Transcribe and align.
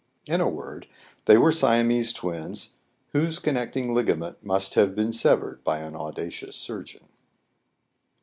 In 0.25 0.41
a 0.41 0.49
word, 0.49 0.87
they 1.25 1.37
were 1.37 1.51
Siamese 1.51 2.11
twins, 2.11 2.73
whose 3.11 3.37
connecting 3.37 3.93
ligament 3.93 4.43
must 4.43 4.73
have 4.73 4.95
been 4.95 5.11
severed 5.11 5.63
by 5.63 5.77
an 5.81 5.95
audacious 5.95 6.55
surgeon. 6.55 7.07